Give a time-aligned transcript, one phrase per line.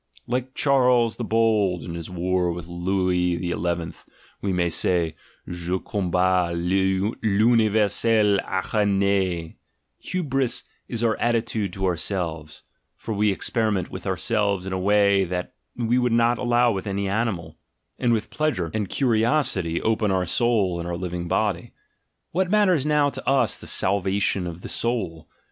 [0.25, 0.79] Like * Mistress Sly.— Tr.
[0.79, 4.05] n6 THE GENEALOGY OF MORALS Charles the Bold in his war with Louis the Eleventh,
[4.41, 5.15] we may say,
[5.47, 12.63] "je combats Vunivcrsclle araignce,\ "Hybris" is our attitude to ourselves—
[12.97, 16.87] for we experiment with our selves in a way that we would not allow with
[16.87, 17.59] any animal,
[17.99, 21.73] and with pleasure and curiosity open our soul in our living body:
[22.31, 25.27] what matters now to us the "salvation" of the soul?